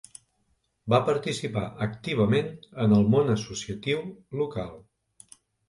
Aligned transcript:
Va 0.93 0.99
participar 1.09 1.65
activament 1.87 2.49
en 2.87 2.97
el 2.99 3.07
món 3.17 3.31
associatiu 3.37 4.03
local. 4.43 4.77